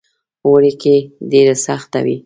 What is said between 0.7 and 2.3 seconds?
کې ډېره سخته وي.